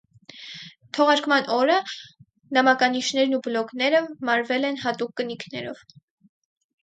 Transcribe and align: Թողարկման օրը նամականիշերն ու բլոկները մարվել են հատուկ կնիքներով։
Թողարկման 0.97 1.49
օրը 1.57 1.75
նամականիշերն 2.57 3.37
ու 3.39 3.41
բլոկները 3.47 4.01
մարվել 4.31 4.67
են 4.73 4.79
հատուկ 4.87 5.13
կնիքներով։ 5.21 5.85